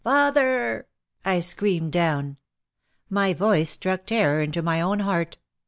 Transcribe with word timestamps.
"Father!" 0.03 0.87
I 1.23 1.41
screamed 1.41 1.91
down. 1.91 2.37
My 3.07 3.35
voice 3.35 3.69
struck 3.69 4.07
terror 4.07 4.41
into 4.41 4.63
my 4.63 4.81
own 4.81 5.01
heart. 5.01 5.37